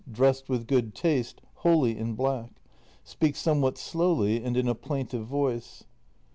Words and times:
Dressed 0.11 0.49
with 0.49 0.65
good 0.65 0.95
taste, 0.95 1.41
wholly 1.57 1.95
in 1.95 2.15
black. 2.15 2.59
Speaks 3.03 3.37
somewhat 3.37 3.77
slowly 3.77 4.43
and 4.43 4.57
in 4.57 4.67
a 4.67 4.73
plaintive 4.73 5.27
voice. 5.27 5.83